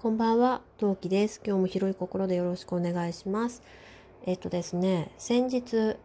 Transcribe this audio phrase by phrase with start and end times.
[0.00, 1.40] こんばんは、同期です。
[1.44, 3.64] 今日も広い心でよろしくお願いします。
[4.26, 5.96] えっとですね、先日、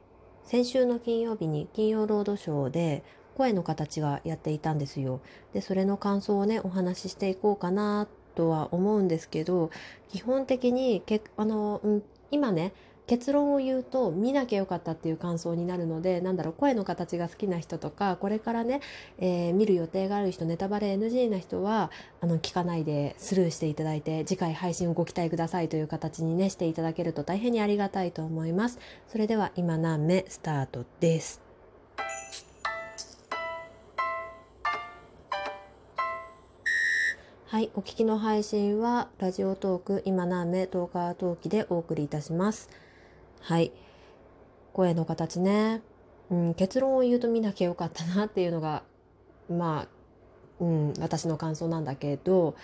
[0.43, 3.03] 先週の金曜日に金曜ロードショーで
[3.37, 5.21] 声の形がやっていたんですよ。
[5.53, 9.69] で、それの感想をね、お話ししていこうかなとは思うんですけど、
[10.09, 12.73] 基本的にけあの、うん、今ね、
[13.05, 18.81] 結論を言うと見なきゃよかったっていう感想になるのでなんだろう声の形が好きな人とかこれからね、
[19.19, 28.79] えー、見る予定がある人ネタバレ NG な人はあの聞かないでスルーしていただいて次回配信をご期待くださいという形にねしていただけると大変にありがたいと思います
[29.09, 31.41] それでは今何目スタートです
[37.53, 42.82] はい、お聞きの配信はラジオトーク今何目トーカートーキでお送りいたします。
[43.43, 43.73] はい。
[44.71, 45.81] 声の形ね。
[46.31, 48.83] うん、結論を言うと見なきゃよかったなっていうのが、
[49.49, 52.55] まあ、うん、私の感想なんだけど、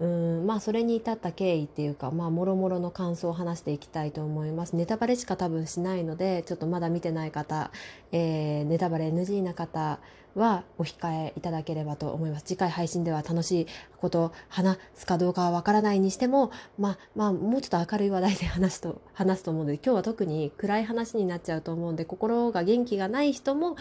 [0.00, 4.74] うんまあそれに至った経緯っていうかまあもろもろの感想を話していきたいと思います。
[4.74, 7.70] ネタバレしか多分しないのでちょっとまだ見てない方、
[8.10, 10.00] えー、ネタバレ NG な方
[10.34, 12.44] はお控えいただければと思います。
[12.44, 13.66] 次回配信では楽しい
[13.98, 23.76] こと話すかどうかはわからないにしてもまあまあもうちょっと明るい話題で話すと話すと思うので今日は特に暗い話になっちゃうと思うんで心が元気がない人も、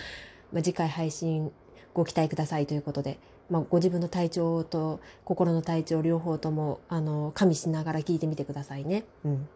[0.51, 1.51] まあ、次回配信
[1.93, 3.17] ご期待くださいということで
[3.51, 9.03] まあ、ご自分の体調と心の体調両方ともあの加味しながら聞いてみてくださいね。
[9.25, 9.49] うん、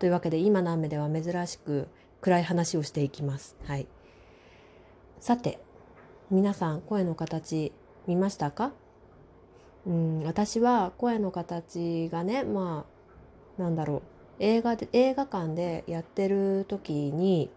[0.00, 1.86] というわけで今の雨では珍しく
[2.20, 3.56] 暗い話をしていきます。
[3.64, 3.86] はい、
[5.20, 5.60] さて
[6.28, 7.72] 皆さん声の形
[8.08, 8.72] 見ましたか？
[9.86, 12.84] うん、私は声の形がねま
[13.58, 14.02] あなんだろう
[14.40, 17.48] 映画で映画館でやってる時に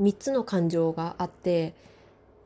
[0.00, 1.74] 3つの感情があって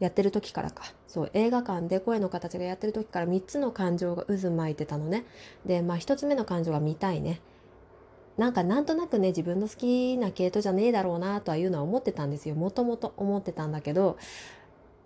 [0.03, 0.85] やってる時からか。
[1.07, 5.25] そう映画館で声の形がやってる時から3つの感情が渦巻いてたのね。
[5.65, 7.41] でまあ1つ目の感情が見たいね。
[8.37, 12.55] なんかなんとなくね自分の好きな系統じゃねえだろうなとはいうのは思ってたんですよ。
[12.55, 14.17] もともと思ってたんだけど。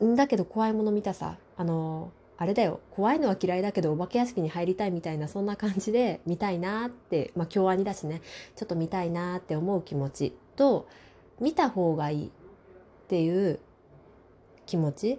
[0.01, 1.37] だけど怖いもの見たさ。
[1.57, 2.81] あのあれだよ。
[2.91, 8.23] 怖いのは嫌いだけどお化け屋敷に入りたいみたいなそんな感じで見たいなってまあ京アニだしね。
[8.55, 10.87] ちょっと見たいなって思う気持ちと
[11.39, 12.31] 見た方がいいっ
[13.09, 13.61] ていう
[14.67, 15.19] 気持ち？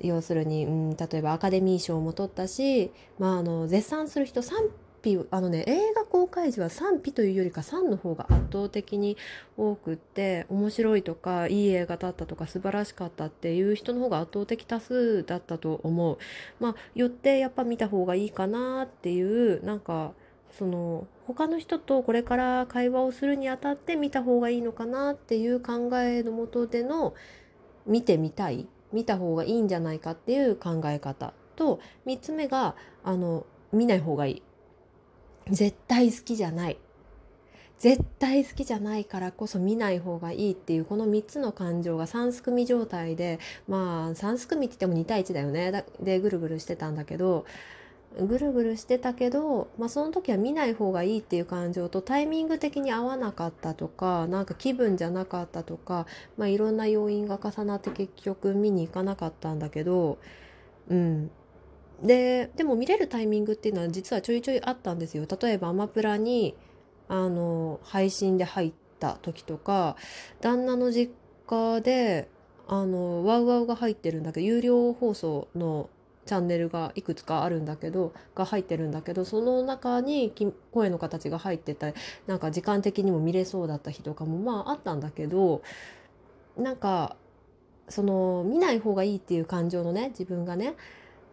[0.00, 4.58] 要するに、うん、例えばアカデミー賞も取ったし、まあ、あの絶賛する人賛
[5.02, 9.16] 否あのね映画公開時は賛否というよりか賛の方が圧倒的に
[9.56, 16.18] 多くって面白いとかいい映画だったとか素晴らしかったっていう人の方が圧倒的多数だったと思う。
[16.60, 20.12] まあ、よってやっぱ見た方がいいかなっていうなんか
[20.52, 27.14] その他の人とこれから会話をするにあたって見た方がいいのかなっていう考えのもとでの
[27.86, 34.42] 見てみたい見た方がいいんじゃないかっていう考え方と3つ目があの見ない方がいい。
[35.50, 36.78] 絶対好きじゃない。
[37.78, 43.38] 絶対好きじゃないからこそ見ない方がいいっていうこの3つの感情が3すくみ状態で
[43.68, 45.84] まあ3すくみって言っても2対1だよね。
[46.00, 47.46] でぐるぐるしてたんだけど
[48.16, 60.18] ぐるぐるしてたけど、まあ、その時は見ない方がいいっていう感情とタイミング的に合わなかったとかなんか気分じゃなかったとか、まあ、いろんな要因が重なって結局見に行かなかったんだけど
[60.88, 61.30] うん
[62.02, 65.26] ででも見れるタイミングっていうのは実はちょいちょいあったんですよ。
[65.40, 66.54] 例えばアマプラに
[67.08, 69.96] あの配信で入った時とか
[70.40, 71.12] 旦那の実
[71.46, 72.28] 家で
[72.68, 75.88] あのワウワウが入ってるんだけど有料放送の
[76.28, 80.32] チャンネルがいくつかあるんだけどが入ってるんだけどその中に
[80.72, 81.96] 声の形が入ってたり
[82.26, 85.62] なんか時間的にも見れそうだった日とかもまああったんだけど
[86.58, 87.16] なんか
[87.88, 90.74] その見ない方がいいっていう感情のね自分がね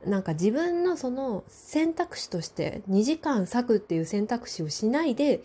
[0.06, 5.44] なんか自分のその選択肢として2時間割くっていう選択肢をしないで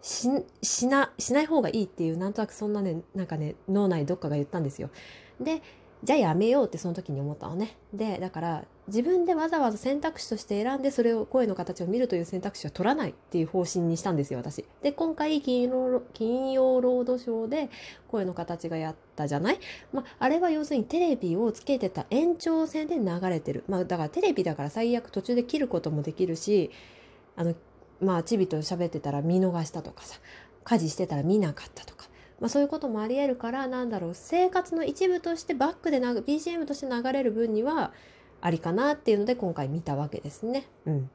[0.00, 0.28] し
[0.62, 4.88] しなしない方がいいっていうなんとなくそんなねなんかね脳内どっかが言ったんですよ。
[5.40, 5.62] で
[6.04, 7.76] じゃあやめようってその時に思ったのね。
[7.94, 14.64] で、だから自分でわざわざ選択肢として選んでそれを声の形を見るという選択肢は取らないっていう方針にしたんですよ、私。
[14.82, 17.70] で、今回金曜金曜ロードショーで
[18.08, 19.60] 声の形がやったじゃない？
[19.92, 23.62] まあ、あれは要するにテレビをつけてた延長線で流れてる。
[23.68, 26.72] まあ、だからテレビだから最悪途中で切ることもできるし、
[27.36, 27.54] あの、
[28.00, 30.18] まあ、チビと喋ってたら見逃したとかさ、
[30.64, 32.10] 家事してたら見なかったとか。
[32.42, 37.92] まあ、そういうこともありえるからなんだろう生活の一部としてバックで BGM として流れる分には
[38.40, 40.66] ありかなっていうので今回見たわけですね。
[40.84, 41.10] うん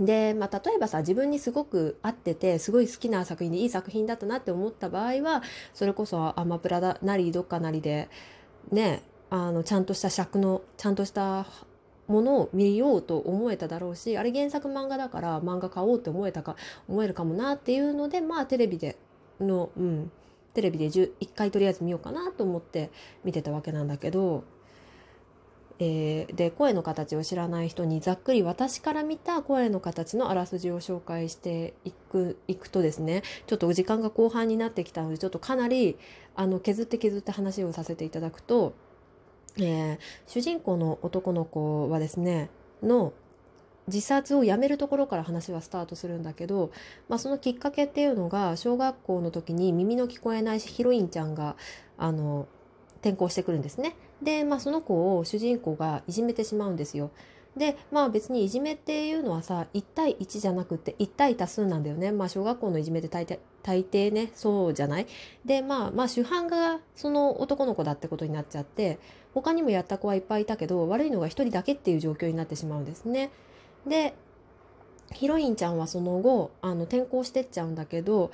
[0.00, 5.42] で、まあ、例えばさ自分にすごく合っててすごい好きな作品でいい作品だったなって思った場合は
[5.74, 8.08] それこそアマプラなりどっかなりで
[8.70, 11.46] ねあのちゃんとした尺のちゃんとした
[12.08, 16.56] ものを見ようと思えただろうしあれ原作漫画だから漫画買おうって思えたか
[16.88, 18.96] 思えるかもなっていうのでまあテレビで
[19.40, 20.10] の、うん、
[20.54, 22.90] テレビで1回とりあえず見ようかなと思って
[23.24, 24.44] 見てたわけなんだけど、
[25.78, 35.96] えー、で声の形を知らない人にざっくり私から見た声の形のあらすじを紹介していくいくとですねちょっと時間が後半になってきたのでちょっとかなり
[36.36, 38.74] あの削って削って話をさせていただくと、
[39.56, 42.50] えー、主人公の男の子はですね
[42.82, 43.12] の
[43.88, 46.70] 自殺をやめるところから話はスタートするんだけど、
[47.08, 51.56] まあ、そのきっかけっていうのが小学校の時に耳の聞こえないヒロインちゃんが
[51.98, 52.46] あの
[53.00, 53.96] 転校してくるんですね。
[54.22, 57.10] で、まあ、その子を主人公がいじめてしまうんですよ。
[57.56, 62.10] でまあ別にいじめっていうのはさ1対1じゃなくて1対多数なんだよね。
[62.10, 65.06] まあ小学校のいじめって大抵大抵ねそうじゃない？
[65.44, 68.98] でまあまあ主犯がその男の子だってことになっちゃって
[69.34, 73.30] 他にもやった子はいっぱいいたけど悪いのが1人だけっていう状況になってしまうんですね。
[73.86, 74.14] で
[75.12, 78.30] ヒロインちゃんはその後あの転校してっちゃうんだけど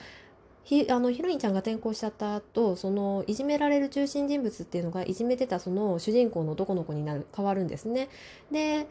[0.65, 8.09] ひあのヒロインちゃんが転校しちゃった後そのいじめられる中心人物っていうのがいじめてたその主人公の男の子になる変わるんですね。
[8.53, 8.87] で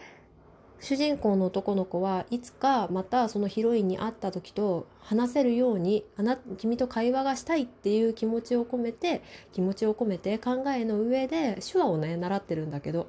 [0.80, 9.24] 主人公の男の子はいつかまたそのヒロインに会った時と話せるようにあな君と会話がしたいっていう気持ちを込めて
[9.54, 13.07] 気持ちを込めて考えの上で手話をね習ってるんだけど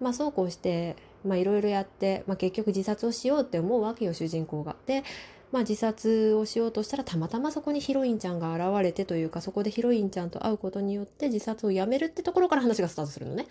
[0.00, 0.96] まあそうこうして
[1.34, 4.76] いろいろやって、まあ、結局自殺をしようって思うわけよ主人公が。
[4.86, 5.02] で、
[5.50, 13.46] まあ、自殺をしようとしたらたまたまそこにヒロインちゃんが現れてというかそこでヒロインちゃんと会うことによって自殺をやめるってところから話がスタートするのね。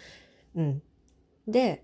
[0.56, 0.82] うん、
[1.48, 1.84] で、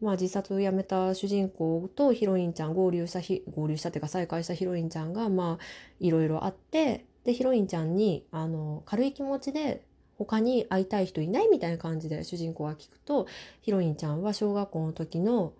[0.00, 3.20] まあ、自殺をやめた主人公とヒロインちゃん合流した
[3.50, 5.64] 合流したっていうか再会したヒロインちゃんがまあ
[6.00, 9.84] いろいろあってでヒロインちゃんにあの軽い気持ちで
[10.20, 13.26] 他に会いたい人いないみたいな感じで主人公が聞くと
[13.62, 15.54] ヒロインちゃんは小学校の時の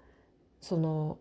[0.60, 1.18] その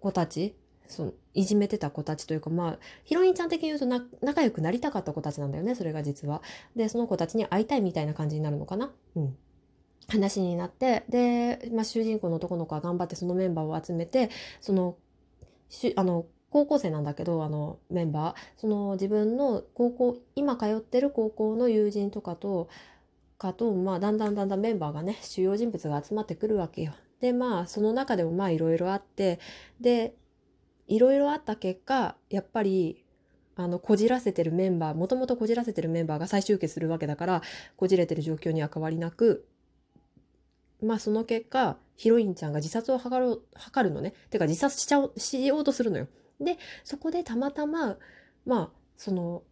[0.00, 0.56] 子たち
[0.88, 3.86] そのいじめてた子たちというかまあヒロインちゃん的に言うと
[4.20, 6.42] 仲良くなりたかった子たちなんだよねそれが実は。
[6.74, 8.90] でその子たちに会いたいみたいな感じになるのかな？
[9.14, 9.36] うん
[10.08, 14.30] 話になってで、まあ、主人公の男の子は頑張ってそのメンバーを集めて
[14.60, 14.96] その
[15.96, 22.68] あの高校生なんだけどあのメンバーその自分の高校今通ってる高校の友人とかと
[23.38, 26.92] かと、まあ、だんだんだんだんメンバーがね主要人物が集まってくるわけよ。
[27.20, 29.40] でまあその中でもまあいろいろあって
[29.80, 30.14] で
[30.86, 33.02] いろいろあった結果やっぱり
[33.56, 37.42] あのこじらせてるメンバーもともとこじらせてるメンバーが再集結するわけだから
[37.74, 39.44] こじれてる状況には変わりなく
[40.80, 46.06] まあその結果ヒロインちゃんが自殺を図る図るのねてか自殺しちゃおしようとするのよ。
[46.44, 47.96] でそこでたまたま
[48.46, 49.42] まあその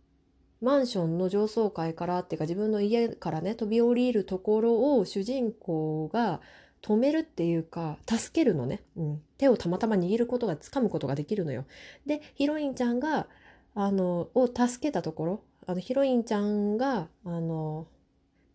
[0.60, 6.40] マンションの上層階からっていうか自分の家からね飛び降りるところを主人公が
[6.82, 11.64] 止めるっていうか助けるのね、うん、手をたまたま握ることが掴むことができるのよ。
[12.06, 13.26] でヒロインちゃんが
[13.74, 17.86] あのを助けたところあのヒロインちゃんがあの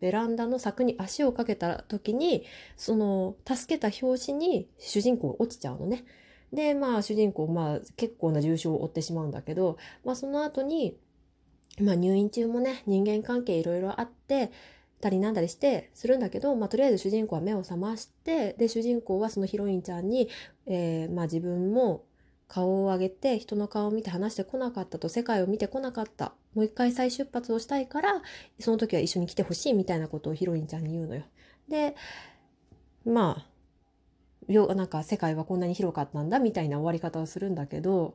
[0.00, 2.44] ベランダの柵に足をかけた時に
[2.76, 6.04] その助けた拍子に主人公落ちちゃうのね。
[6.52, 10.96] でまあ主人公まあ結構な重傷を負ってしまうんだけど、まあ、その後に
[11.80, 14.50] まあ入院中もね人間関係いろいろあって
[15.00, 20.28] たりなんだりしてするんだけど、まあ、とりあえず主人公は目を覚ましてで主人公はそのヒロインちゃんに、
[20.66, 22.04] えー、まあ、自分も
[22.48, 28.22] 顔を上げて人の顔を見て話してこなかったと世界を見てこなかったもう一回再出発をしたいから
[28.58, 31.22] その時は一緒に来てほしいみたいなことをヒロインちゃんに言うのよ。
[31.68, 31.94] で
[33.04, 33.46] まあ
[34.48, 38.14] なんか世界はこんなに広かったんだみたいな終わり方をするんだけど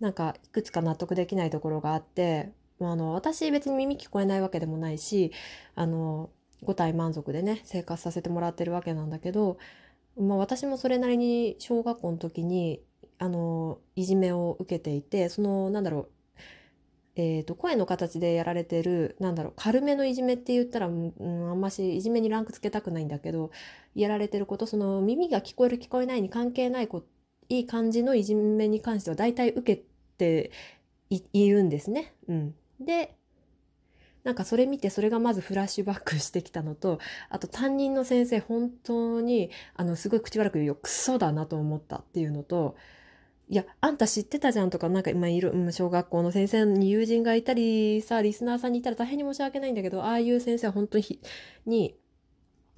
[0.00, 5.32] なんかいくつか納得できないところがあってまあの私別に耳聞こえないわけでもないし
[5.74, 6.30] あの
[6.62, 9.58] 五体満足でね生活させてもらってるわけなんだけど、
[10.18, 12.80] まあ、私もそれなりに小学校の時に
[13.18, 16.10] あのいじめを受けていてそのなんだろう
[17.18, 21.12] えーと、声の形でやられてるなんだろう軽めのいじめって言ったら、うん、
[21.50, 23.50] あんましいじめにランクつけたくないんだけど
[23.94, 27.04] やられてることその耳が聞こえる聞こえないに関係ないこ
[27.48, 29.82] いい感じのいじめに関しては大体受け
[30.18, 30.50] て
[31.08, 32.14] いるんですね。
[32.28, 33.14] うん、で
[34.24, 36.98] なんかそれ見てそれがまずフラッシュバックしてきたのと
[37.30, 42.76] あと担任の先生本当にあのすごい口悪く言うよクソだなと思ったっていうのと
[43.48, 51.20] いや、あんた知ってたじゃんとか、なんか今いる、うん、小学校の先生に友人がいたり、さ、リスナーさんにいたら大変に申し訳ないんだけど、ああいう先生は本当に、
[51.64, 51.96] に、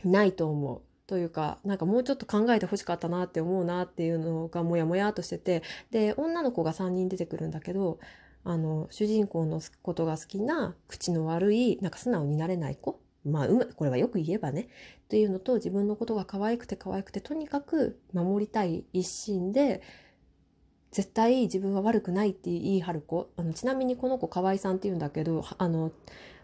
[0.04, 0.82] ないと思う。
[1.06, 7.98] というか、なんかもうちょっと考えてほしかったなって思うなっていうのがもやもやとしてて、で、女の子が3人出てくるんだけど、
[8.44, 13.00] あの、主人公のことが好きな、口の悪い、なんか素直になれない子。
[13.24, 14.68] まあうまこれはよく言えばね
[15.04, 19.82] っていうのと自分のことが可愛くて可愛くてとにかく守りたい一心で
[20.90, 23.28] 絶対自分は悪くないって言い張る子。
[23.36, 25.92] あのちなみにこの子河合さんっていうんだけどあの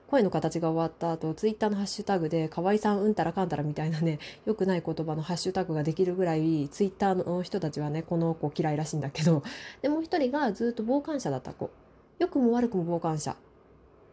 [0.08, 9.42] 声の形が終わった後ツイッターのハッシュタグで河合さんうんたらかんたらみたいなね 良くない言葉のハッシュタグができるぐらいツイッターの人たちはねこの子嫌いらしいんだけど
[9.82, 11.70] でもう一人がずっと傍観者だった子。
[12.18, 13.36] 良くも悪くも傍観者。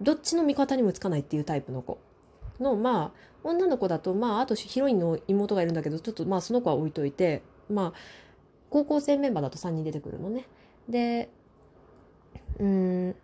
[0.02, 2.00] どっちの味方にもつかないっていうタイプの子。
[2.60, 7.94] のまあ女の子だとまああとヒロインの妹がいるんだけどちょっとまあその子は置いといてまあ
[8.72, 10.48] 高校生メンバーだと3人出てくるのね。
[10.90, 11.30] で
[12.60, 13.16] うん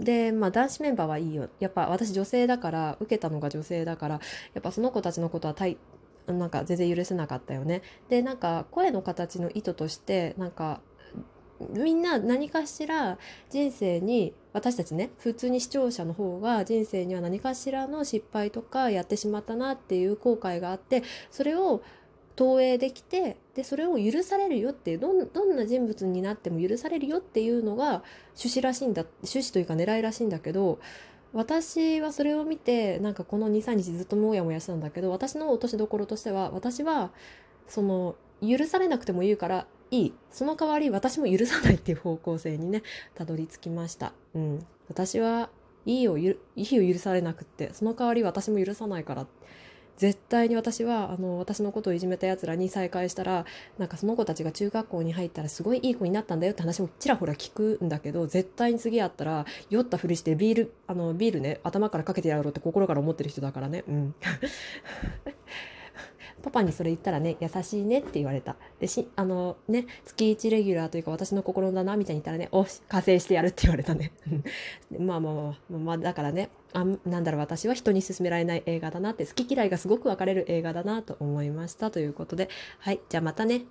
[0.00, 4.20] でまあ男子メンバーはいいよやっぱ私女性だから受けたのが女性だから
[4.54, 5.76] やっぱその子たちのことはたい
[6.26, 7.82] なんか全然許せなかったよね。
[8.08, 10.80] でなんか声の形の意図としてなんか
[11.70, 13.18] みんな何かしら
[13.50, 21.82] 人生に私たちね普通に視聴者の方が人生には何かしらの失敗とかやってしまったなっていう後悔があってそれを
[22.36, 28.02] 投影できてでそれを許されるよっていうどんどんな人物になっても許されるよっていうのが
[28.36, 30.80] 趣旨らしいんだ趣旨というか狙いらしいんだけど
[31.32, 37.10] 私はそれを見てなんかこの23日ずっともやもやしたんだけど私の落としどころとしては私は
[37.66, 40.14] その許されなくてもいいからいい。
[40.30, 42.82] その代わり私も許さないっていう方向性にね
[43.14, 44.12] たどり着きました。
[44.34, 45.50] うん、私は
[45.86, 49.26] いいをいいを許されなくってその代わり私も許さないから。
[49.96, 53.44] 絶対に私はあの私のことをいじめたやつらに再会したら
[53.78, 63.84] なんかその子たちが中学校に入ったらすごいいい子になったんだよって話もちらほら聞くんだけど絶対に次会ったら酔ったふりしてビールあのビールね頭からかけてやろうって心から思ってる人だからね。
[63.88, 64.14] うん。
[66.42, 68.56] パパにそれ言ったらね優しいねって言われた。
[68.78, 74.12] でしあのね月1レギュラーというか私の心だなみたいに言ったらねおし加勢してやるって言われたね。
[74.98, 76.50] まあまあまあ、まあ、だからね。
[76.74, 82.48] あなんだろう私は人に勧められない映画だなって好き嫌いがすごく分かれる映画だなと思いましたということで。
[82.80, 83.64] はいじゃあまたね。